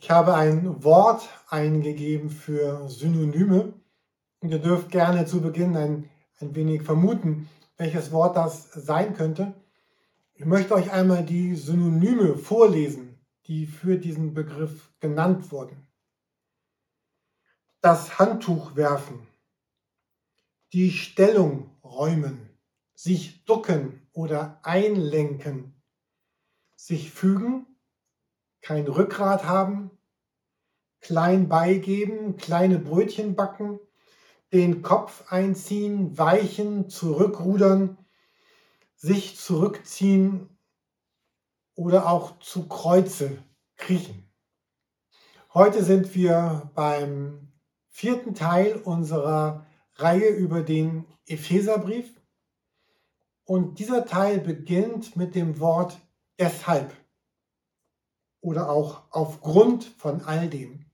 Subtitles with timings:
[0.00, 3.72] Ich habe ein Wort eingegeben für Synonyme
[4.38, 9.54] und ihr dürft gerne zu Beginn ein, ein wenig vermuten, welches Wort das sein könnte.
[10.34, 15.88] Ich möchte euch einmal die Synonyme vorlesen, die für diesen Begriff genannt wurden.
[17.80, 19.26] Das Handtuch werfen,
[20.72, 22.50] die Stellung räumen,
[22.94, 25.74] sich ducken oder einlenken,
[26.76, 27.66] sich fügen,
[28.60, 29.90] kein Rückgrat haben,
[31.00, 33.80] klein beigeben, kleine Brötchen backen,
[34.52, 37.98] den Kopf einziehen, weichen, zurückrudern,
[38.96, 40.58] sich zurückziehen
[41.74, 43.38] oder auch zu Kreuze
[43.76, 44.28] kriechen.
[45.54, 47.52] Heute sind wir beim
[47.88, 52.20] vierten Teil unserer Reihe über den Epheserbrief
[53.44, 55.98] und dieser Teil beginnt mit dem Wort
[56.38, 56.92] deshalb
[58.40, 60.84] oder auch aufgrund von all dem.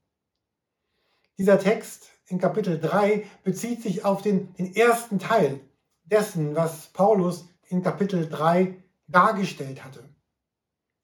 [1.38, 5.60] Dieser Text in Kapitel 3 bezieht sich auf den, den ersten Teil
[6.04, 10.04] dessen, was Paulus in Kapitel 3 dargestellt hatte.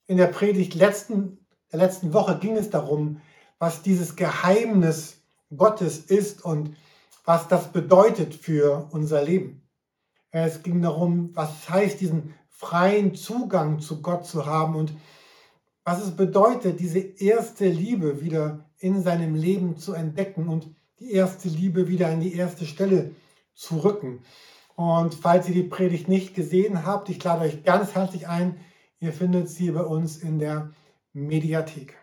[0.07, 3.21] In der Predigt letzten, der letzten Woche ging es darum,
[3.59, 5.21] was dieses Geheimnis
[5.55, 6.75] Gottes ist und
[7.25, 9.67] was das bedeutet für unser Leben.
[10.31, 14.93] Es ging darum, was heißt, diesen freien Zugang zu Gott zu haben und
[15.83, 20.67] was es bedeutet, diese erste Liebe wieder in seinem Leben zu entdecken und
[20.99, 23.11] die erste Liebe wieder an die erste Stelle
[23.55, 24.23] zu rücken.
[24.75, 28.59] Und falls ihr die Predigt nicht gesehen habt, ich lade euch ganz herzlich ein,
[28.99, 30.71] ihr findet sie bei uns in der
[31.13, 31.97] Mediathek.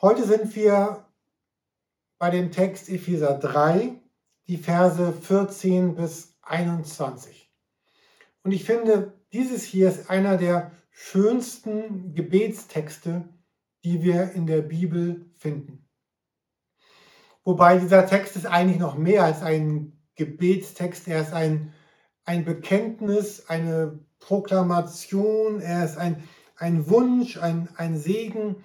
[0.00, 1.06] Heute sind wir
[2.18, 3.94] bei dem Text Epheser 3,
[4.48, 7.50] die Verse 14 bis 21.
[8.42, 13.28] Und ich finde, dieses hier ist einer der schönsten Gebetstexte,
[13.84, 15.86] die wir in der Bibel finden.
[17.44, 21.74] Wobei dieser Text ist eigentlich noch mehr als ein Gebetstext, er ist ein,
[22.24, 26.24] ein Bekenntnis, eine Proklamation, er ist ein,
[26.56, 28.64] ein Wunsch, ein, ein Segen.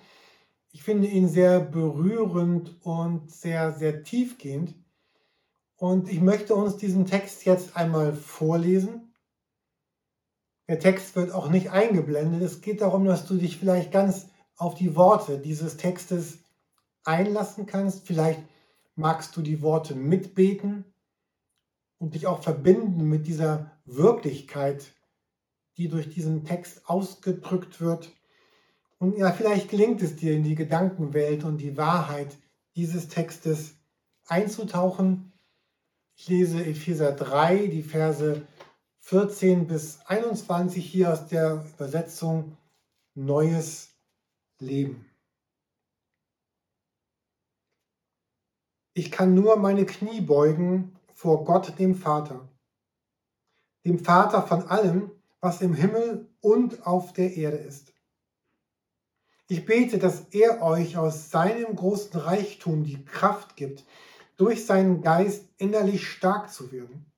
[0.72, 4.74] Ich finde ihn sehr berührend und sehr, sehr tiefgehend.
[5.76, 9.11] Und ich möchte uns diesen Text jetzt einmal vorlesen
[10.72, 12.42] der Text wird auch nicht eingeblendet.
[12.42, 16.38] Es geht darum, dass du dich vielleicht ganz auf die Worte dieses Textes
[17.04, 18.08] einlassen kannst.
[18.08, 18.40] Vielleicht
[18.96, 20.86] magst du die Worte mitbeten
[21.98, 24.94] und dich auch verbinden mit dieser Wirklichkeit,
[25.76, 28.10] die durch diesen Text ausgedrückt wird.
[28.98, 32.38] Und ja, vielleicht gelingt es dir in die Gedankenwelt und die Wahrheit
[32.78, 33.74] dieses Textes
[34.26, 35.34] einzutauchen.
[36.16, 38.44] Ich lese Epheser 3, die Verse
[39.02, 42.56] 14 bis 21 hier aus der Übersetzung
[43.14, 43.90] Neues
[44.60, 45.06] Leben.
[48.94, 52.48] Ich kann nur meine Knie beugen vor Gott, dem Vater,
[53.86, 57.94] dem Vater von allem, was im Himmel und auf der Erde ist.
[59.48, 63.84] Ich bete, dass er euch aus seinem großen Reichtum die Kraft gibt,
[64.38, 67.11] durch seinen Geist innerlich stark zu werden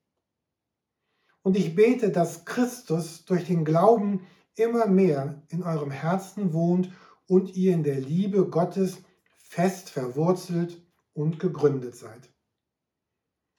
[1.44, 6.92] und ich bete, dass Christus durch den Glauben immer mehr in eurem Herzen wohnt
[7.28, 8.98] und ihr in der Liebe Gottes
[9.38, 10.82] fest verwurzelt
[11.14, 12.34] und gegründet seid.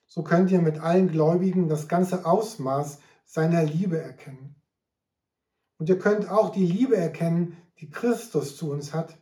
[0.07, 4.55] So könnt ihr mit allen Gläubigen das ganze Ausmaß seiner Liebe erkennen.
[5.77, 9.17] Und ihr könnt auch die Liebe erkennen, die Christus zu uns hat.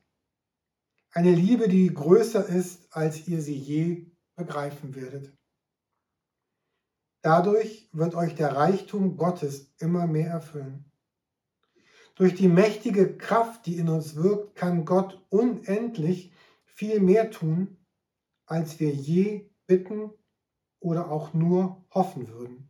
[1.12, 5.31] Eine Liebe, die größer ist, als ihr sie je begreifen werdet.
[7.23, 10.84] Dadurch wird euch der Reichtum Gottes immer mehr erfüllen.
[12.16, 16.33] Durch die mächtige Kraft, die in uns wirkt, kann Gott unendlich
[16.66, 17.78] viel mehr tun,
[18.45, 20.12] als wir je bitten
[20.81, 22.69] oder auch nur hoffen würden.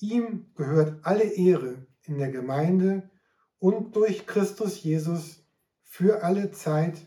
[0.00, 3.08] Ihm gehört alle Ehre in der Gemeinde
[3.58, 5.42] und durch Christus Jesus
[5.82, 7.06] für alle Zeit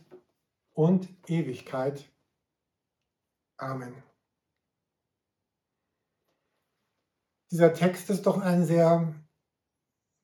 [0.74, 2.10] und Ewigkeit.
[3.58, 3.94] Amen.
[7.51, 9.13] Dieser Text ist doch ein sehr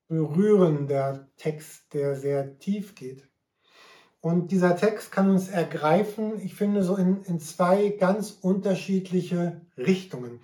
[0.08, 3.28] berührender Text, der sehr tief geht.
[4.22, 10.40] Und dieser Text kann uns ergreifen, ich finde, so in, in zwei ganz unterschiedliche Richtungen.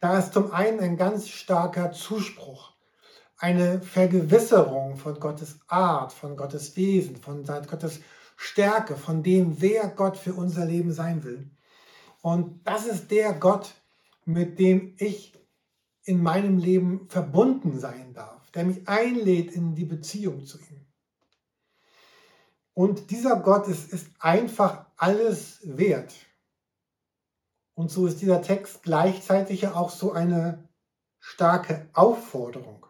[0.00, 2.72] Da ist zum einen ein ganz starker Zuspruch,
[3.38, 7.98] eine Vergewisserung von Gottes Art, von Gottes Wesen, von Gottes
[8.36, 11.50] Stärke, von dem, wer Gott für unser Leben sein will.
[12.22, 13.74] Und das ist der Gott,
[14.24, 15.37] mit dem ich
[16.08, 20.86] in meinem Leben verbunden sein darf, der mich einlädt in die Beziehung zu ihm.
[22.72, 26.14] Und dieser Gott ist, ist einfach alles wert.
[27.74, 30.68] Und so ist dieser Text gleichzeitig ja auch so eine
[31.18, 32.86] starke Aufforderung,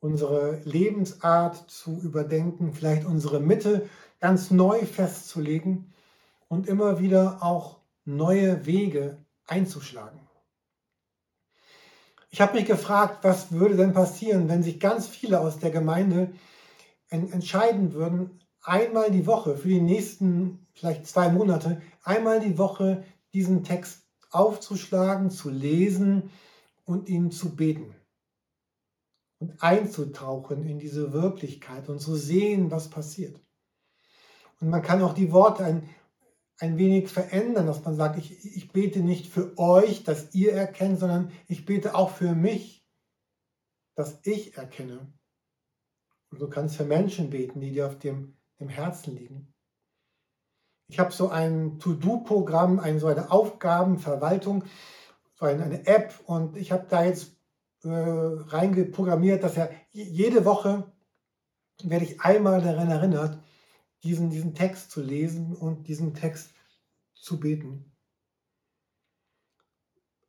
[0.00, 3.88] unsere Lebensart zu überdenken, vielleicht unsere Mitte
[4.18, 5.92] ganz neu festzulegen
[6.48, 10.19] und immer wieder auch neue Wege einzuschlagen.
[12.30, 16.32] Ich habe mich gefragt, was würde denn passieren, wenn sich ganz viele aus der Gemeinde
[17.08, 23.64] entscheiden würden, einmal die Woche, für die nächsten vielleicht zwei Monate, einmal die Woche diesen
[23.64, 26.30] Text aufzuschlagen, zu lesen
[26.84, 27.96] und ihn zu beten.
[29.40, 33.40] Und einzutauchen in diese Wirklichkeit und zu sehen, was passiert.
[34.60, 35.88] Und man kann auch die Worte ein,
[36.60, 41.00] ein wenig verändern, dass man sagt, ich, ich bete nicht für euch, dass ihr erkennt,
[41.00, 42.86] sondern ich bete auch für mich,
[43.96, 45.12] dass ich erkenne.
[46.30, 49.52] Und du kannst für Menschen beten, die dir auf dem, dem Herzen liegen.
[50.88, 54.64] Ich habe so ein To-Do-Programm, eine, so eine Aufgabenverwaltung,
[55.34, 57.36] so eine, eine App und ich habe da jetzt
[57.84, 60.92] äh, reingeprogrammiert, dass ja jede Woche
[61.82, 63.38] werde ich einmal daran erinnert,
[64.02, 66.52] diesen, diesen Text zu lesen und diesen Text
[67.14, 67.92] zu beten.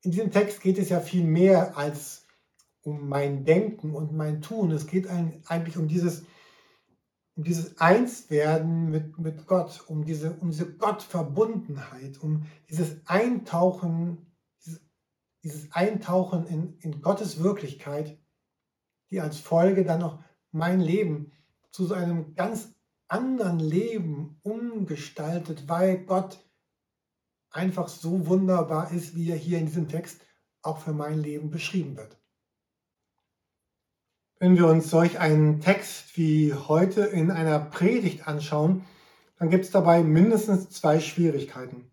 [0.02, 2.26] In diesem Text geht es ja viel mehr als
[2.84, 4.72] um mein Denken und mein Tun.
[4.72, 6.24] Es geht eigentlich um dieses,
[7.36, 14.26] um dieses Einswerden mit, mit Gott, um diese, um diese Gottverbundenheit, um dieses Eintauchen,
[14.66, 14.82] dieses,
[15.44, 18.18] dieses Eintauchen in, in Gottes Wirklichkeit,
[19.12, 21.32] die als Folge dann auch mein Leben
[21.70, 22.74] zu so einem ganz
[23.12, 26.40] anderen Leben umgestaltet, weil Gott
[27.50, 30.22] einfach so wunderbar ist, wie er hier in diesem Text
[30.62, 32.18] auch für mein Leben beschrieben wird.
[34.40, 38.86] Wenn wir uns solch einen Text wie heute in einer Predigt anschauen,
[39.38, 41.92] dann gibt es dabei mindestens zwei Schwierigkeiten.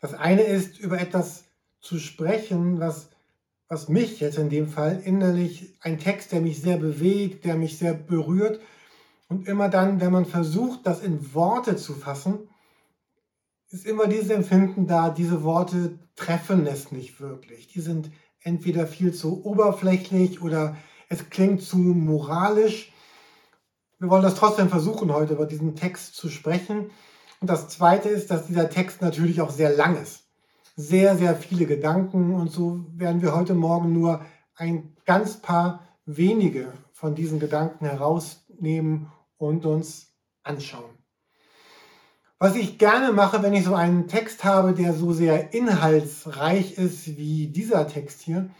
[0.00, 1.44] Das eine ist, über etwas
[1.80, 3.10] zu sprechen, was,
[3.68, 7.78] was mich jetzt in dem Fall innerlich, ein Text, der mich sehr bewegt, der mich
[7.78, 8.60] sehr berührt,
[9.28, 12.48] und immer dann, wenn man versucht, das in Worte zu fassen,
[13.70, 17.66] ist immer dieses Empfinden da, diese Worte treffen es nicht wirklich.
[17.68, 20.76] Die sind entweder viel zu oberflächlich oder
[21.08, 22.92] es klingt zu moralisch.
[23.98, 26.90] Wir wollen das trotzdem versuchen, heute über diesen Text zu sprechen.
[27.40, 30.24] Und das Zweite ist, dass dieser Text natürlich auch sehr lang ist.
[30.76, 32.34] Sehr, sehr viele Gedanken.
[32.34, 34.24] Und so werden wir heute Morgen nur
[34.54, 40.12] ein ganz paar wenige von diesen Gedanken herausnehmen und uns
[40.42, 40.90] anschauen.
[42.38, 47.16] Was ich gerne mache, wenn ich so einen Text habe, der so sehr inhaltsreich ist
[47.16, 48.50] wie dieser Text hier,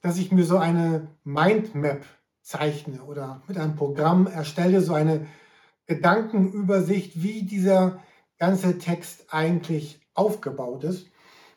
[0.00, 2.04] dass ich mir so eine Mindmap
[2.42, 5.26] zeichne oder mit einem Programm erstelle, so eine
[5.86, 7.98] Gedankenübersicht, wie dieser
[8.38, 11.08] ganze Text eigentlich aufgebaut ist.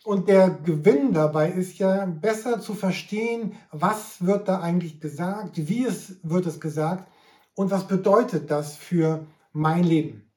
[0.04, 5.86] Und der Gewinn dabei ist ja besser zu verstehen, was wird da eigentlich gesagt, wie
[5.86, 7.08] es wird es gesagt
[7.56, 10.31] und was bedeutet das für mein Leben.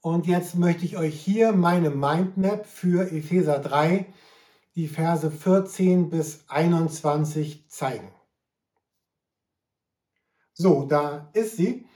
[0.00, 4.06] Und jetzt möchte ich euch hier meine Mindmap für Epheser 3,
[4.76, 8.12] die Verse 14 bis 21 zeigen.
[10.52, 11.86] So, da ist sie.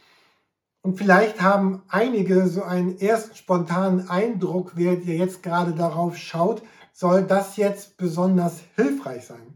[0.83, 6.63] Und vielleicht haben einige so einen ersten spontanen Eindruck, während ihr jetzt gerade darauf schaut,
[6.93, 9.50] soll das jetzt besonders hilfreich sein.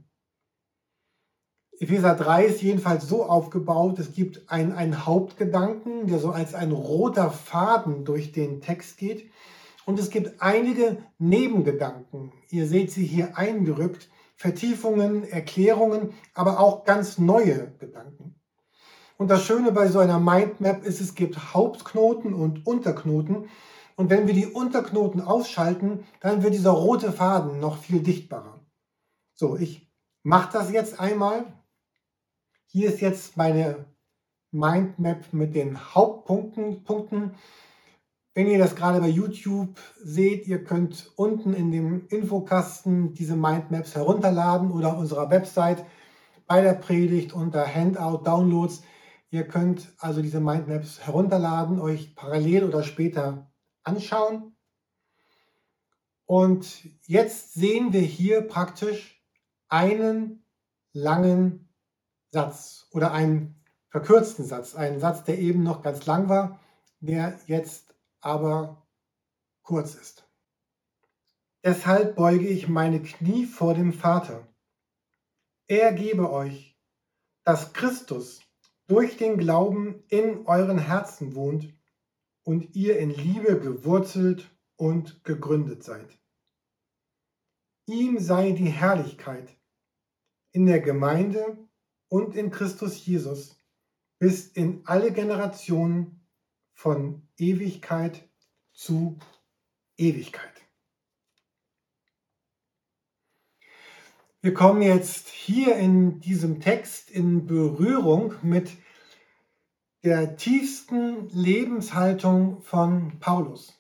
[1.81, 6.73] Epheser 3 ist jedenfalls so aufgebaut, es gibt einen, einen Hauptgedanken, der so als ein
[6.73, 9.31] roter Faden durch den Text geht.
[9.85, 12.33] Und es gibt einige Nebengedanken.
[12.51, 14.09] Ihr seht sie hier eingerückt.
[14.37, 18.35] Vertiefungen, Erklärungen, aber auch ganz neue Gedanken.
[19.17, 23.49] Und das Schöne bei so einer Mindmap ist, es gibt Hauptknoten und Unterknoten.
[23.97, 28.61] Und wenn wir die Unterknoten ausschalten, dann wird dieser rote Faden noch viel dichtbarer.
[29.35, 29.89] So, ich
[30.25, 31.45] mache das jetzt einmal.
[32.67, 33.87] Hier ist jetzt meine
[34.51, 36.85] Mindmap mit den Hauptpunkten.
[36.85, 37.35] Punkten.
[38.35, 43.95] Wenn ihr das gerade bei YouTube seht, ihr könnt unten in dem Infokasten diese Mindmaps
[43.95, 45.85] herunterladen oder auf unserer Website
[46.47, 48.83] bei der Predigt unter Handout Downloads
[49.35, 53.51] Ihr könnt also diese Mindmaps herunterladen, euch parallel oder später
[53.83, 54.55] anschauen.
[56.25, 59.21] Und jetzt sehen wir hier praktisch
[59.69, 60.45] einen
[60.93, 61.64] langen
[62.35, 63.55] Satz oder einen
[63.91, 66.61] verkürzten Satz, einen Satz, der eben noch ganz lang war,
[66.99, 68.87] der jetzt aber
[69.63, 70.29] kurz ist.
[71.63, 74.49] Deshalb beuge ich meine Knie vor dem Vater.
[75.69, 76.77] Er gebe euch,
[77.45, 78.43] dass Christus
[78.89, 81.73] durch den Glauben in euren Herzen wohnt
[82.43, 86.19] und ihr in Liebe gewurzelt und gegründet seid.
[87.87, 89.57] Ihm sei die Herrlichkeit
[90.51, 91.64] in der Gemeinde
[92.15, 93.57] und in Christus Jesus
[94.21, 96.25] bis in alle Generationen
[96.73, 98.29] von Ewigkeit
[98.73, 99.19] zu
[99.97, 100.63] Ewigkeit.
[104.43, 108.71] Wir kommen jetzt hier in diesem Text in Berührung mit
[110.05, 113.73] der tiefsten Lebenshaltung von Paulus.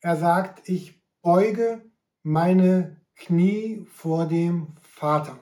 [0.00, 1.80] Er sagt, ich beuge
[2.22, 5.40] meine Knie vor dem Vater.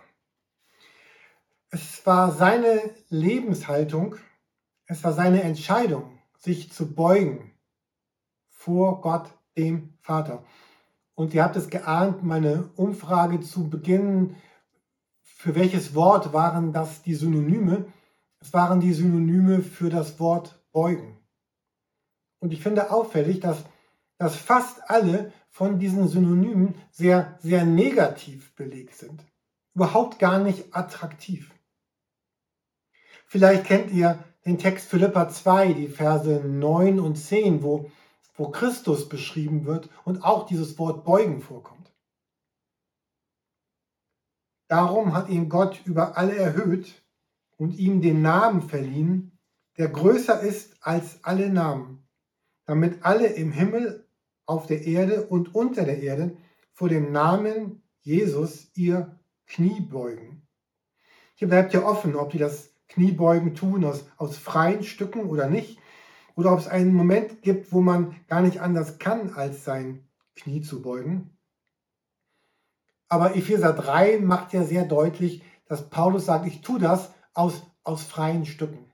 [1.79, 2.81] Es war seine
[3.11, 4.15] Lebenshaltung,
[4.87, 7.53] es war seine Entscheidung, sich zu beugen
[8.49, 9.29] vor Gott,
[9.59, 10.43] dem Vater.
[11.15, 14.37] Und ihr habt es geahnt, meine Umfrage zu Beginn,
[15.21, 17.85] für welches Wort waren das die Synonyme?
[18.41, 21.19] Es waren die Synonyme für das Wort beugen.
[22.39, 23.63] Und ich finde auffällig, dass,
[24.17, 29.23] dass fast alle von diesen Synonymen sehr, sehr negativ belegt sind.
[29.75, 31.53] Überhaupt gar nicht attraktiv.
[33.27, 37.91] Vielleicht kennt ihr den Text Philippa 2, die Verse 9 und 10, wo
[38.37, 41.93] wo Christus beschrieben wird und auch dieses Wort beugen vorkommt.
[44.69, 47.03] Darum hat ihn Gott über alle erhöht
[47.57, 49.39] und ihm den Namen verliehen,
[49.79, 52.07] der größer ist als alle Namen,
[52.65, 54.03] damit alle im Himmel,
[54.49, 56.37] auf der Erde und unter der Erde
[56.73, 60.47] vor dem Namen Jesus ihr Knie beugen.
[61.35, 65.79] Hier bleibt ja offen, ob die das Kniebeugen tun aus, aus freien Stücken oder nicht
[66.35, 70.61] oder ob es einen Moment gibt, wo man gar nicht anders kann, als sein Knie
[70.61, 71.37] zu beugen.
[73.09, 78.03] Aber Epheser 3 macht ja sehr deutlich, dass Paulus sagt, ich tue das aus, aus
[78.03, 78.93] freien Stücken.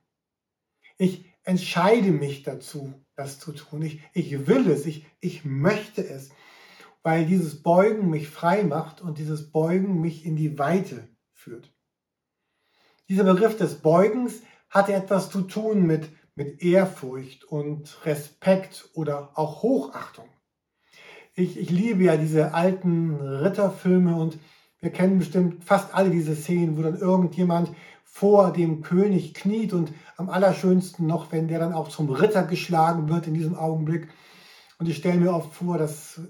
[0.99, 3.83] Ich entscheide mich dazu, das zu tun.
[3.83, 6.31] Ich, ich will es, ich, ich möchte es,
[7.03, 11.72] weil dieses Beugen mich frei macht und dieses Beugen mich in die Weite führt.
[13.12, 14.40] Dieser Begriff des Beugens
[14.71, 20.25] hatte etwas zu tun mit mit Ehrfurcht und Respekt oder auch Hochachtung.
[21.35, 24.38] Ich, ich liebe ja diese alten Ritterfilme und
[24.81, 27.71] wir kennen bestimmt fast alle diese Szenen, wo dann irgendjemand
[28.04, 33.11] vor dem König kniet und am allerschönsten noch, wenn der dann auch zum Ritter geschlagen
[33.11, 34.09] wird in diesem Augenblick.
[34.78, 36.21] Und ich stelle mir oft vor, dass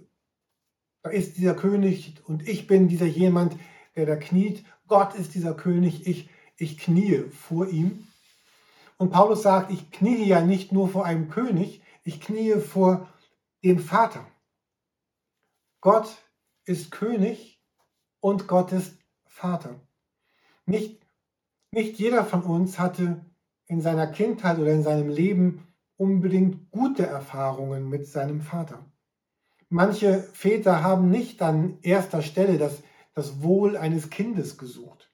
[1.02, 3.56] da ist dieser König und ich bin dieser jemand,
[3.96, 4.64] der da kniet.
[4.86, 6.28] Gott ist dieser König, ich,
[6.62, 8.06] ich kniee vor ihm.
[8.96, 13.08] Und Paulus sagt, ich kniee ja nicht nur vor einem König, ich kniee vor
[13.64, 14.24] dem Vater.
[15.80, 16.16] Gott
[16.64, 17.60] ist König
[18.20, 19.80] und Gott ist Vater.
[20.64, 21.04] Nicht,
[21.72, 23.24] nicht jeder von uns hatte
[23.66, 25.66] in seiner Kindheit oder in seinem Leben
[25.96, 28.84] unbedingt gute Erfahrungen mit seinem Vater.
[29.68, 32.82] Manche Väter haben nicht an erster Stelle das,
[33.14, 35.11] das Wohl eines Kindes gesucht.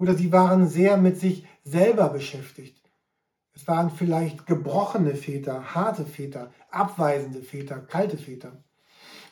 [0.00, 2.90] Oder sie waren sehr mit sich selber beschäftigt.
[3.54, 8.52] Es waren vielleicht gebrochene Väter, harte Väter, abweisende Väter, kalte Väter.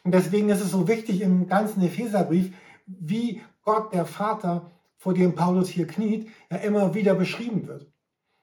[0.04, 2.52] Und deswegen ist es so wichtig im ganzen Epheserbrief,
[2.86, 7.86] wie Gott, der Vater, vor dem Paulus hier kniet, ja immer wieder beschrieben wird.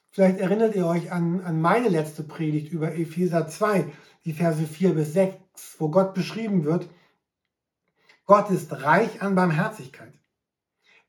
[0.10, 3.86] Vielleicht erinnert ihr euch an, an meine letzte Predigt über Epheser 2,
[4.26, 5.36] die Verse 4 bis 6,
[5.78, 6.90] wo Gott beschrieben wird,
[8.26, 10.14] Gott ist reich an Barmherzigkeit.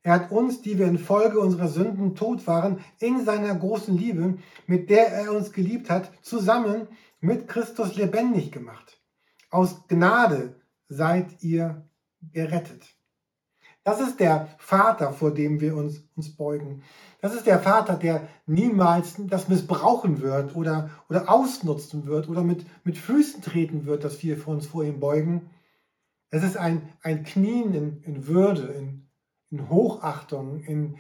[0.06, 4.88] Er hat uns, die wir infolge unserer Sünden tot waren, in seiner großen Liebe, mit
[4.88, 6.86] der er uns geliebt hat, zusammen
[7.18, 9.02] mit Christus lebendig gemacht.
[9.50, 11.88] Aus Gnade seid ihr
[12.32, 12.84] gerettet.
[13.82, 16.84] Das ist der Vater, vor dem wir uns, uns beugen.
[17.20, 22.64] Das ist der Vater, der niemals das missbrauchen wird oder, oder ausnutzen wird oder mit,
[22.84, 25.50] mit Füßen treten wird, dass wir uns vor ihm beugen.
[26.30, 29.05] Es ist ein, ein Knien in, in Würde, in,
[29.50, 30.99] in Hochachtung, in,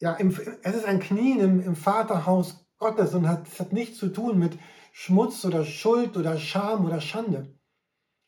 [0.00, 0.30] ja, im,
[0.62, 4.38] es ist ein Knien im, im Vaterhaus Gottes und hat, es hat nichts zu tun
[4.38, 4.58] mit
[4.92, 7.54] Schmutz oder Schuld oder Scham oder Schande.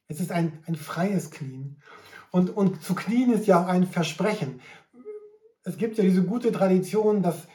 [0.09, 1.83] Es ist ein, ein freies Knien.
[2.31, 4.61] Und, und zu knien ist ja auch ein Versprechen.
[5.63, 7.49] Es gibt ja diese gute Tradition, dass,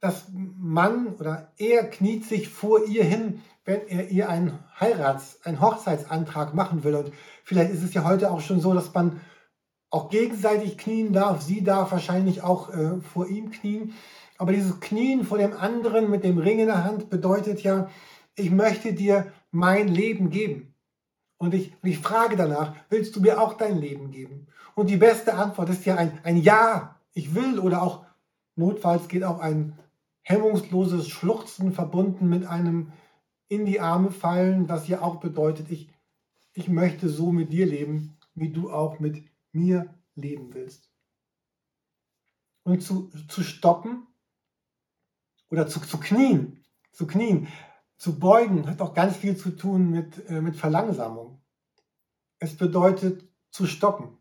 [0.00, 5.60] dass Mann oder er kniet sich vor ihr hin, wenn er ihr einen Heirats-, einen
[5.60, 6.94] Hochzeitsantrag machen will.
[6.94, 9.20] Und vielleicht ist es ja heute auch schon so, dass man
[9.94, 11.42] auch gegenseitig knien darf.
[11.42, 13.94] Sie darf wahrscheinlich auch äh, vor ihm knien.
[14.38, 17.88] Aber dieses Knien vor dem anderen mit dem Ring in der Hand bedeutet ja,
[18.34, 20.74] ich möchte dir mein Leben geben.
[21.38, 24.48] Und ich, und ich frage danach, willst du mir auch dein Leben geben?
[24.74, 28.04] Und die beste Antwort ist ja ein, ein Ja, ich will oder auch
[28.56, 29.78] notfalls geht auch ein
[30.22, 32.90] hemmungsloses Schluchzen verbunden mit einem
[33.46, 35.88] in die Arme fallen, was ja auch bedeutet, ich,
[36.52, 39.22] ich möchte so mit dir leben, wie du auch mit
[39.54, 40.90] mir leben willst.
[42.64, 44.06] Und zu, zu stoppen
[45.50, 47.48] oder zu, zu knien, zu knien,
[47.96, 51.42] zu beugen, hat auch ganz viel zu tun mit, äh, mit Verlangsamung.
[52.38, 54.18] Es bedeutet zu stoppen.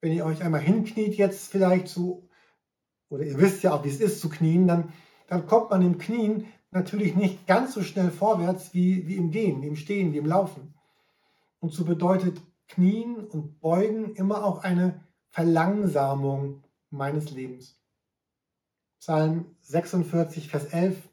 [0.00, 2.28] Wenn ihr euch einmal hinkniet, jetzt vielleicht so,
[3.08, 4.92] oder ihr wisst ja auch, wie es ist zu knien, dann,
[5.28, 9.62] dann kommt man im Knien natürlich nicht ganz so schnell vorwärts wie, wie im Gehen,
[9.62, 10.74] wie im Stehen, wie im Laufen.
[11.58, 17.80] Und so bedeutet Knien und Beugen immer auch eine Verlangsamung meines Lebens.
[18.98, 21.08] Psalm 46, Vers 11,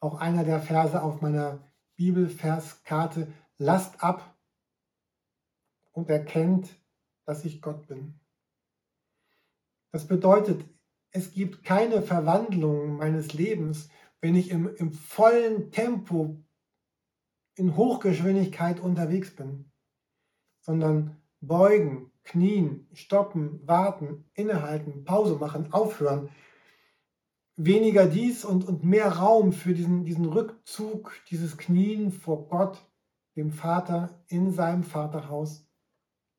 [0.00, 1.58] auch einer der Verse auf meiner
[1.96, 4.36] Bibelverskarte, lasst ab
[5.92, 6.68] und erkennt,
[7.24, 8.20] dass ich Gott bin.
[9.92, 10.64] Das bedeutet,
[11.10, 13.88] es gibt keine Verwandlung meines Lebens,
[14.20, 16.36] wenn ich im, im vollen Tempo
[17.54, 19.70] in Hochgeschwindigkeit unterwegs bin,
[20.64, 26.30] sondern beugen, knien, stoppen, warten, innehalten, Pause machen, aufhören.
[27.56, 32.84] Weniger dies und, und mehr Raum für diesen, diesen Rückzug, dieses Knien vor Gott,
[33.36, 35.68] dem Vater in seinem Vaterhaus,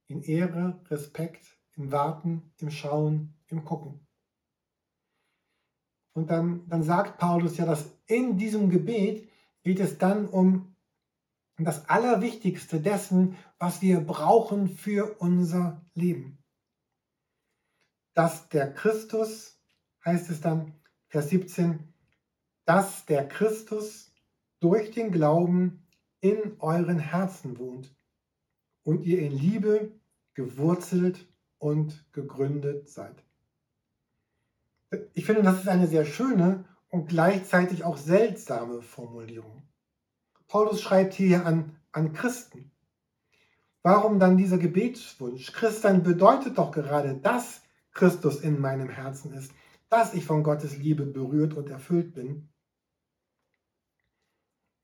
[0.08, 4.06] in Ehre, Respekt, im Warten, im Schauen, im Gucken.
[6.14, 9.30] Und dann, dann sagt Paulus ja, dass in diesem Gebet
[9.64, 10.75] geht es dann um
[11.58, 16.38] das Allerwichtigste dessen, was wir brauchen für unser Leben.
[18.14, 19.58] Dass der Christus,
[20.04, 20.74] heißt es dann,
[21.08, 21.94] Vers 17,
[22.66, 24.12] dass der Christus
[24.60, 25.88] durch den Glauben
[26.20, 27.96] in euren Herzen wohnt
[28.84, 29.92] und ihr in Liebe
[30.34, 33.24] gewurzelt und gegründet seid.
[35.14, 39.65] Ich finde, das ist eine sehr schöne und gleichzeitig auch seltsame Formulierung.
[40.48, 42.72] Paulus schreibt hier an, an Christen.
[43.84, 45.52] Warum dann dieser Gebetswunsch?
[45.52, 49.52] Christian bedeutet doch gerade, dass Christus in meinem Herzen ist,
[49.90, 52.50] dass ich von Gottes Liebe berührt und erfüllt bin.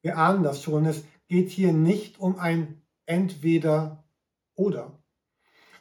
[0.01, 4.03] Wir ahnen das schon, es geht hier nicht um ein Entweder
[4.55, 5.01] oder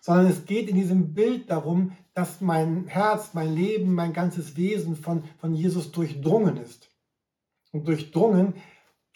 [0.00, 4.96] sondern es geht in diesem Bild darum, dass mein Herz, mein Leben, mein ganzes Wesen
[4.96, 6.90] von, von Jesus durchdrungen ist.
[7.72, 8.54] Und durchdrungen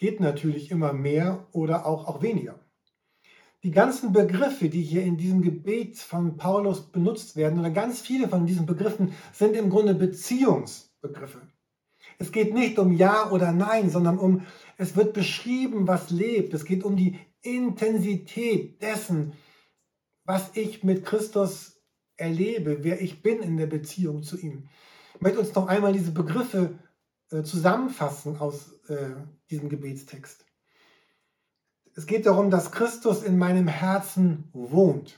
[0.05, 2.59] geht natürlich immer mehr oder auch, auch weniger.
[3.63, 8.29] Die ganzen Begriffe, die hier in diesem Gebet von Paulus benutzt werden, oder ganz viele
[8.29, 11.41] von diesen Begriffen sind im Grunde Beziehungsbegriffe.
[12.19, 14.43] Es geht nicht um Ja oder Nein, sondern um,
[14.77, 16.53] es wird beschrieben, was lebt.
[16.53, 19.33] Es geht um die Intensität dessen,
[20.23, 21.81] was ich mit Christus
[22.15, 24.67] erlebe, wer ich bin in der Beziehung zu ihm.
[25.15, 26.77] Ich möchte uns noch einmal diese Begriffe
[27.31, 29.15] äh, zusammenfassen aus äh,
[29.49, 30.45] diesem Gebetstext.
[31.95, 35.17] Es geht darum, dass Christus in meinem Herzen wohnt,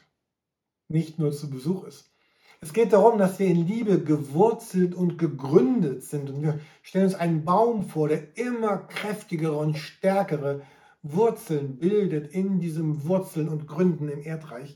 [0.88, 2.12] nicht nur zu Besuch ist.
[2.60, 6.30] Es geht darum, dass wir in Liebe gewurzelt und gegründet sind.
[6.30, 10.62] Und wir stellen uns einen Baum vor, der immer kräftigere und stärkere
[11.04, 14.76] Wurzeln bildet in diesem Wurzeln und Gründen im Erdreich.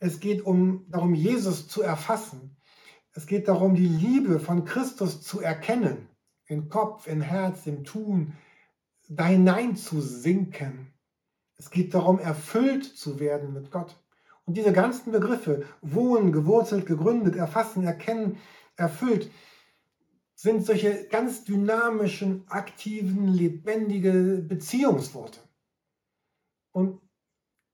[0.00, 2.56] Es geht um, darum, Jesus zu erfassen.
[3.12, 6.07] Es geht darum, die Liebe von Christus zu erkennen,
[6.48, 8.34] in Kopf, in Herz, im Tun,
[9.08, 10.92] da hinein zu sinken.
[11.56, 13.96] Es geht darum, erfüllt zu werden mit Gott.
[14.44, 18.38] Und diese ganzen Begriffe, wohnen, gewurzelt, gegründet, erfassen, erkennen,
[18.76, 19.30] erfüllt,
[20.34, 25.40] sind solche ganz dynamischen, aktiven, lebendige Beziehungsworte.
[26.72, 27.00] Und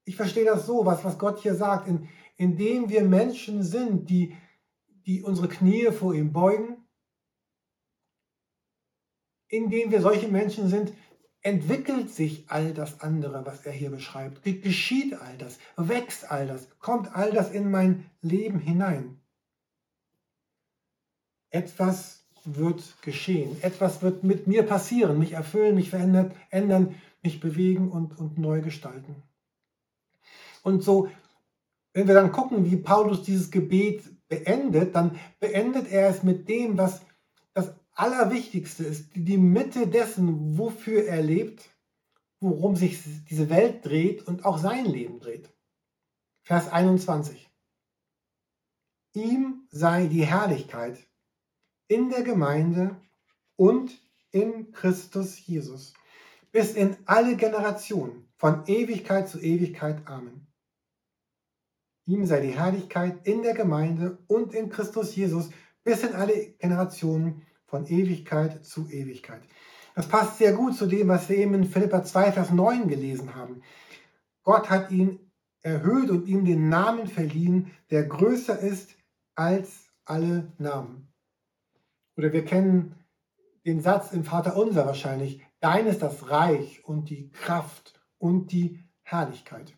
[0.05, 4.35] ich verstehe das so, was, was Gott hier sagt, in, indem wir Menschen sind, die,
[5.07, 6.84] die unsere Knie vor ihm beugen,
[9.57, 10.93] indem wir solche Menschen sind,
[11.43, 14.43] entwickelt sich all das andere, was er hier beschreibt.
[14.43, 19.21] Geschieht all das, wächst all das, kommt all das in mein Leben hinein.
[21.51, 27.91] Etwas wird geschehen, etwas wird mit mir passieren, mich erfüllen, mich verändern, ändern, mich bewegen
[27.91, 29.23] und, und neu gestalten.
[30.63, 31.09] Und so,
[31.93, 36.77] wenn wir dann gucken, wie Paulus dieses Gebet beendet, dann beendet er es mit dem,
[36.77, 37.03] was
[37.53, 41.71] das Allerwichtigste ist, die Mitte dessen, wofür er lebt,
[42.41, 45.49] worum sich diese Welt dreht und auch sein Leben dreht.
[46.43, 47.51] Vers 21.
[49.15, 50.99] Ihm sei die Herrlichkeit
[51.87, 53.01] in der Gemeinde
[53.57, 53.93] und
[54.33, 55.95] in Christus Jesus
[56.51, 60.07] bis in alle Generationen, von Ewigkeit zu Ewigkeit.
[60.07, 60.47] Amen.
[62.07, 65.51] Ihm sei die Herrlichkeit in der Gemeinde und in Christus Jesus
[65.85, 69.43] bis in alle Generationen von Ewigkeit zu Ewigkeit.
[69.97, 73.35] Das passt sehr gut zu dem, was wir eben in Philippa 2, Vers 9 gelesen
[73.35, 73.63] haben.
[74.45, 75.19] Gott hat ihn
[75.61, 78.95] erhöht und ihm den Namen verliehen, der größer ist
[79.35, 81.13] als alle Namen.
[82.17, 82.95] Oder wir kennen
[83.67, 88.85] den Satz im Vater Unser wahrscheinlich, dein ist das Reich und die Kraft und die
[89.03, 89.77] Herrlichkeit.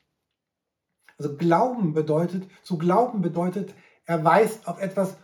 [1.16, 5.16] Also Glauben bedeutet, zu glauben bedeutet, er weist auf etwas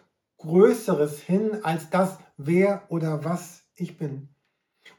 [0.43, 4.35] Größeres hin als das, wer oder was ich bin.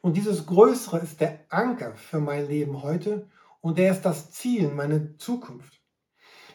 [0.02, 3.30] Und dieses Größere ist der Anker für mein Leben heute
[3.62, 5.83] und der ist das Ziel, meine Zukunft.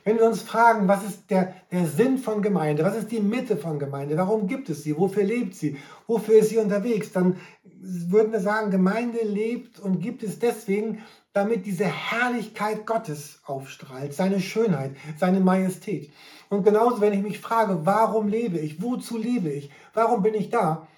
[0.05, 3.57] Wenn wir uns fragen, was ist der, der Sinn von Gemeinde, was ist die Mitte
[3.57, 7.37] von Gemeinde, warum gibt es sie, wofür lebt sie, wofür ist sie unterwegs, dann
[7.81, 14.41] würden wir sagen, Gemeinde lebt und gibt es deswegen, damit diese Herrlichkeit Gottes aufstrahlt, seine
[14.41, 16.11] Schönheit, seine Majestät.
[16.49, 20.51] Und genauso, wenn ich mich frage, warum lebe ich, wozu lebe ich, warum bin ich
[20.51, 20.89] da,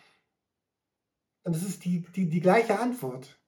[1.45, 3.40] dann ist es die, die, die gleiche Antwort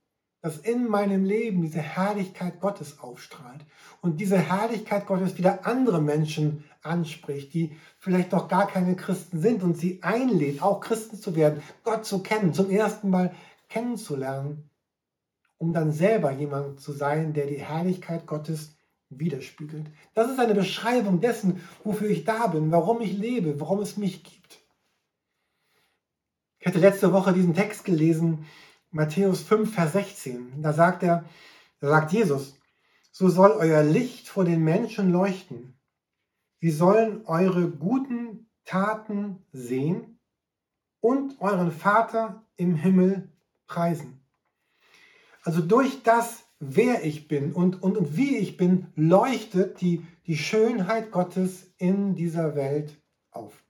[0.42, 3.64] dass in meinem Leben diese Herrlichkeit Gottes aufstrahlt
[4.00, 9.62] und diese Herrlichkeit Gottes wieder andere Menschen anspricht, die vielleicht noch gar keine Christen sind
[9.62, 13.32] und sie einlädt, auch Christen zu werden, Gott zu kennen, zum ersten Mal
[13.68, 14.68] kennenzulernen,
[15.58, 18.74] um dann selber jemand zu sein, der die Herrlichkeit Gottes
[19.10, 19.86] widerspiegelt.
[20.14, 24.24] Das ist eine Beschreibung dessen, wofür ich da bin, warum ich lebe, warum es mich
[24.24, 24.60] gibt.
[26.58, 28.46] Ich hatte letzte Woche diesen Text gelesen,
[28.92, 30.62] Matthäus 5, Vers 16.
[30.62, 31.24] Da sagt er,
[31.80, 32.58] da sagt Jesus,
[33.10, 35.74] so soll euer Licht vor den Menschen leuchten.
[36.60, 40.20] Sie sollen eure guten Taten sehen
[41.00, 43.30] und euren Vater im Himmel
[43.66, 44.20] preisen.
[45.42, 50.36] Also durch das, wer ich bin und, und, und wie ich bin, leuchtet die, die
[50.36, 53.00] Schönheit Gottes in dieser Welt
[53.30, 53.64] auf.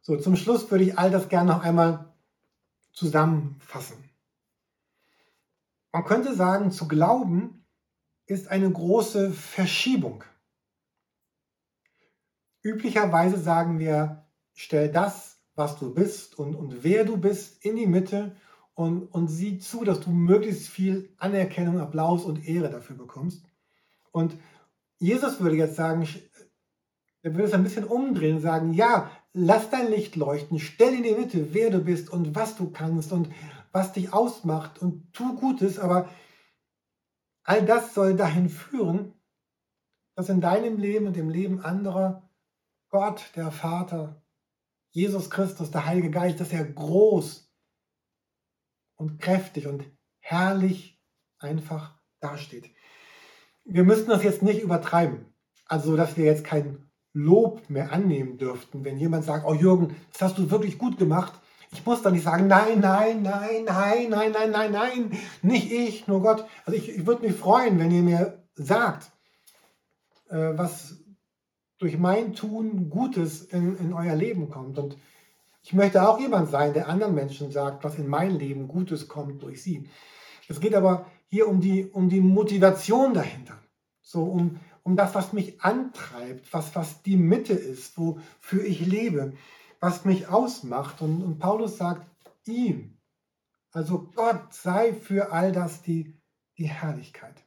[0.00, 2.11] So, zum Schluss würde ich all das gerne noch einmal
[2.92, 3.96] zusammenfassen.
[5.92, 7.66] Man könnte sagen, zu glauben
[8.26, 10.24] ist eine große Verschiebung.
[12.62, 17.86] Üblicherweise sagen wir, stell das, was du bist und, und wer du bist, in die
[17.86, 18.36] Mitte
[18.74, 23.44] und, und sieh zu, dass du möglichst viel Anerkennung, Applaus und Ehre dafür bekommst.
[24.12, 24.36] Und
[24.98, 26.08] Jesus würde jetzt sagen,
[27.22, 31.02] er würde es ein bisschen umdrehen und sagen, ja, lass dein Licht leuchten, stell in
[31.02, 33.30] die Mitte, wer du bist und was du kannst und
[33.72, 36.08] was dich ausmacht und tu Gutes, aber
[37.42, 39.14] all das soll dahin führen,
[40.14, 42.28] dass in deinem Leben und im Leben anderer
[42.90, 44.22] Gott, der Vater,
[44.90, 47.50] Jesus Christus, der Heilige Geist, dass er groß
[48.96, 49.84] und kräftig und
[50.20, 51.02] herrlich
[51.38, 52.70] einfach dasteht.
[53.64, 55.32] Wir müssen das jetzt nicht übertreiben.
[55.64, 60.22] Also, dass wir jetzt kein Lob mehr annehmen dürften, wenn jemand sagt, oh Jürgen, das
[60.22, 61.32] hast du wirklich gut gemacht.
[61.72, 66.06] Ich muss dann nicht sagen, nein, nein, nein, nein, nein, nein, nein, nein, nicht ich,
[66.06, 66.44] nur Gott.
[66.64, 69.10] Also ich, ich würde mich freuen, wenn ihr mir sagt,
[70.28, 70.96] äh, was
[71.78, 74.78] durch mein Tun Gutes in, in euer Leben kommt.
[74.78, 74.96] Und
[75.62, 79.42] ich möchte auch jemand sein, der anderen Menschen sagt, was in mein Leben Gutes kommt
[79.42, 79.88] durch sie.
[80.48, 83.58] Es geht aber hier um die, um die Motivation dahinter.
[84.00, 89.36] So um, um das, was mich antreibt, was, was die Mitte ist, wofür ich lebe,
[89.80, 91.00] was mich ausmacht.
[91.02, 92.06] Und, und Paulus sagt,
[92.46, 92.98] ihm,
[93.70, 96.20] also Gott sei für all das die,
[96.58, 97.44] die Herrlichkeit.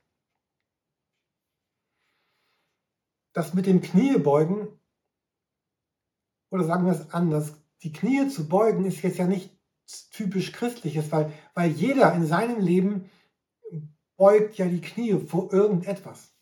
[3.34, 4.68] Das mit dem Kniebeugen,
[6.52, 9.52] oder sagen wir es anders, die Knie zu beugen ist jetzt ja nicht
[10.12, 13.10] typisch christliches, weil, weil jeder in seinem Leben
[14.16, 16.35] beugt ja die Knie vor irgendetwas.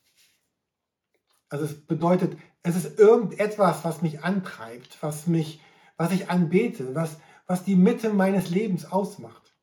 [1.53, 5.61] Also es bedeutet, es ist irgendetwas, was mich antreibt, was mich,
[5.97, 9.55] was ich anbete, was, was die Mitte meines Lebens ausmacht.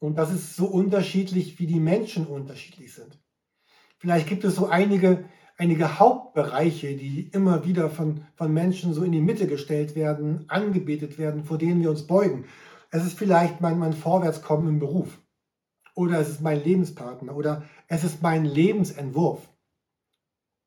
[0.00, 3.22] Und das ist so unterschiedlich, wie die Menschen unterschiedlich sind.
[3.98, 9.12] Vielleicht gibt es so einige, einige Hauptbereiche, die immer wieder von, von Menschen so in
[9.12, 12.46] die Mitte gestellt werden, angebetet werden, vor denen wir uns beugen.
[12.90, 15.20] Es ist vielleicht mein, mein Vorwärtskommen im Beruf.
[15.94, 17.36] Oder es ist mein Lebenspartner.
[17.36, 19.48] Oder es ist mein Lebensentwurf.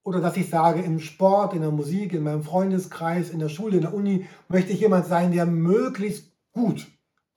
[0.10, 3.76] Oder dass ich sage, im Sport, in der Musik, in meinem Freundeskreis, in der Schule,
[3.76, 6.88] in der Uni möchte ich jemand sein, der möglichst gut,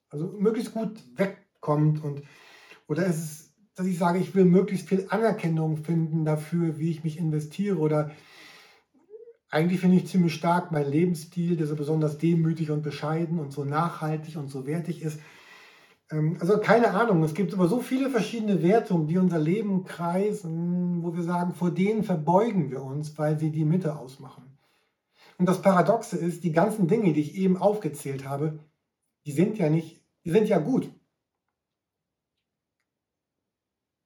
[0.09, 2.03] also möglichst gut wegkommt.
[2.03, 2.23] Und,
[2.87, 7.03] oder es ist, dass ich sage, ich will möglichst viel Anerkennung finden dafür, wie ich
[7.03, 7.77] mich investiere.
[7.77, 8.09] Oder
[9.51, 13.65] eigentlich finde ich ziemlich stark mein Lebensstil, der so besonders demütig und bescheiden und so
[13.65, 15.19] nachhaltig und so wertig ist.
[16.11, 21.03] Ähm, also keine Ahnung, es gibt aber so viele verschiedene Wertungen, die unser Leben kreisen,
[21.03, 24.57] wo wir sagen, vor denen verbeugen wir uns, weil sie die Mitte ausmachen.
[25.37, 28.59] Und das Paradoxe ist, die ganzen Dinge, die ich eben aufgezählt habe,
[29.25, 30.89] die sind ja nicht die sind ja gut.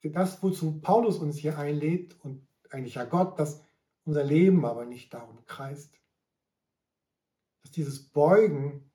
[0.03, 3.61] Das, wozu Paulus uns hier einlädt und eigentlich ja Gott, dass
[4.05, 5.99] unser Leben aber nicht darum kreist.
[7.61, 8.89] Dass dieses Beugen,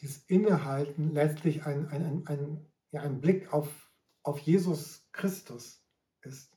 [0.00, 3.68] dieses Innehalten letztlich ein, ein, ein, ein, ja, ein Blick auf,
[4.22, 5.82] auf Jesus Christus
[6.22, 6.52] ist.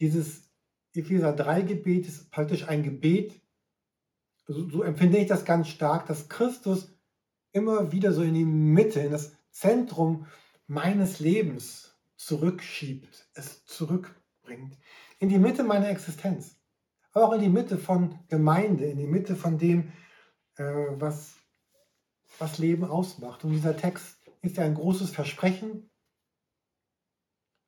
[0.00, 0.50] Dieses
[0.94, 3.40] Epheser 3 Gebet ist praktisch ein Gebet,
[4.46, 6.92] so, so empfinde ich das ganz stark, dass Christus
[7.52, 10.26] immer wieder so in die Mitte, in das Zentrum
[10.66, 14.78] meines Lebens zurückschiebt, es zurückbringt.
[15.18, 16.56] In die Mitte meiner Existenz.
[17.12, 19.92] Aber auch in die Mitte von Gemeinde, in die Mitte von dem,
[20.56, 21.35] äh, was,
[22.38, 23.44] was Leben ausmacht.
[23.44, 25.90] Und dieser Text ist ja ein großes Versprechen,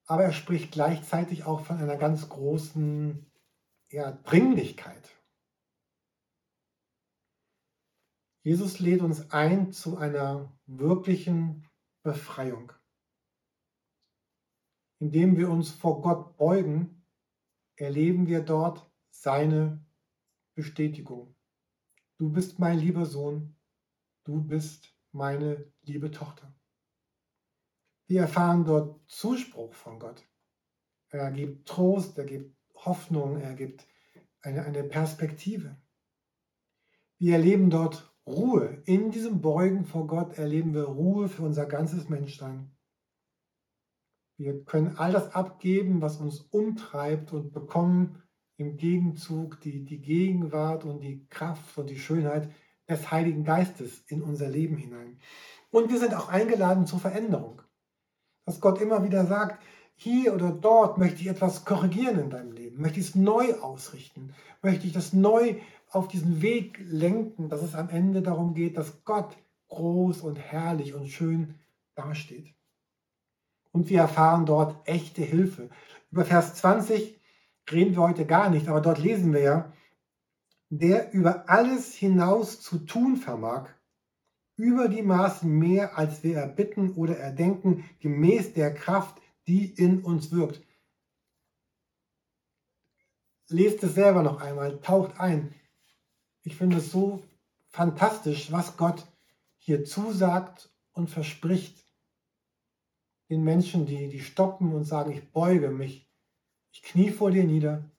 [0.07, 3.31] aber er spricht gleichzeitig auch von einer ganz großen
[3.91, 5.19] ja, Dringlichkeit.
[8.43, 11.69] Jesus lädt uns ein zu einer wirklichen
[12.03, 12.73] Befreiung.
[15.01, 17.05] Indem wir uns vor Gott beugen,
[17.77, 19.85] erleben wir dort seine
[20.55, 21.35] Bestätigung.
[22.17, 23.58] Du bist mein lieber Sohn,
[24.29, 26.55] du bist meine liebe Tochter.
[28.07, 30.23] Wir erfahren dort Zuspruch von Gott.
[31.09, 33.89] Er gibt Trost, er gibt Hoffnung, er gibt
[34.43, 35.81] eine, eine Perspektive.
[37.17, 38.83] Wir erleben dort Ruhe.
[38.85, 42.77] In diesem Beugen vor Gott erleben wir Ruhe für unser ganzes Menschsein.
[44.37, 48.23] Wir können all das abgeben, was uns umtreibt und bekommen
[48.59, 52.53] im Gegenzug die, die Gegenwart und die Kraft und die Schönheit
[52.89, 55.19] des Heiligen Geistes in unser Leben hinein.
[55.71, 57.63] Und wir sind auch eingeladen zur Veränderung
[58.49, 59.63] dass Gott immer wieder sagt,
[59.95, 64.33] hier oder dort möchte ich etwas korrigieren in deinem Leben, möchte ich es neu ausrichten,
[64.63, 65.57] möchte ich das neu
[65.91, 69.37] auf diesen Weg lenken, dass es am Ende darum geht, dass Gott
[69.69, 71.57] groß und herrlich und schön
[71.95, 72.55] dasteht.
[73.71, 75.69] Und wir erfahren dort echte Hilfe.
[76.11, 77.21] Über Vers 20
[77.71, 79.73] reden wir heute gar nicht, aber dort lesen wir ja,
[80.71, 83.69] der über alles hinaus zu tun vermag,
[84.57, 90.33] über die Maßen mehr, als wir erbitten oder erdenken, gemäß der Kraft, die in uns
[90.33, 90.63] wirkt.
[93.49, 95.55] Lest es selber noch einmal, taucht ein.
[96.43, 97.23] Ich finde es so
[97.69, 99.07] fantastisch, was Gott
[99.59, 101.87] hier zusagt und verspricht
[103.31, 106.11] den Menschen, die, die stoppen und sagen, ich beuge mich,
[106.73, 107.91] ich knie vor dir nieder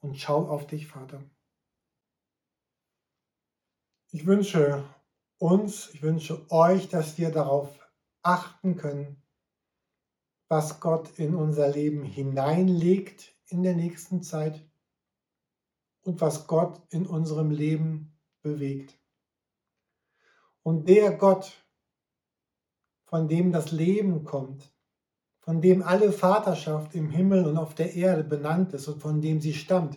[0.00, 1.22] und schau auf dich, Vater.
[4.12, 4.82] Ich wünsche
[5.38, 7.78] uns, ich wünsche euch, dass wir darauf
[8.22, 9.22] achten können,
[10.48, 14.68] was Gott in unser Leben hineinlegt in der nächsten Zeit
[16.02, 18.98] und was Gott in unserem Leben bewegt.
[20.64, 21.52] Und der Gott,
[23.04, 24.72] von dem das Leben kommt,
[25.38, 29.40] von dem alle Vaterschaft im Himmel und auf der Erde benannt ist und von dem
[29.40, 29.96] sie stammt,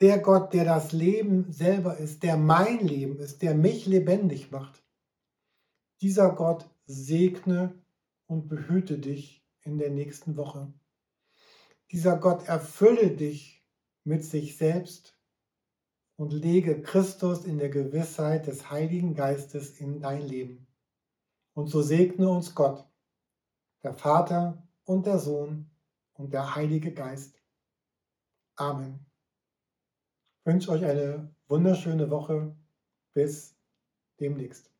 [0.00, 4.82] der Gott, der das Leben selber ist, der mein Leben ist, der mich lebendig macht,
[6.00, 7.74] dieser Gott segne
[8.26, 10.72] und behüte dich in der nächsten Woche.
[11.90, 13.64] Dieser Gott erfülle dich
[14.04, 15.18] mit sich selbst
[16.16, 20.66] und lege Christus in der Gewissheit des Heiligen Geistes in dein Leben.
[21.54, 22.84] Und so segne uns Gott,
[23.82, 25.70] der Vater und der Sohn
[26.14, 27.40] und der Heilige Geist.
[28.56, 29.06] Amen.
[30.46, 32.54] Wünsche euch eine wunderschöne Woche.
[33.14, 33.56] Bis
[34.20, 34.73] demnächst.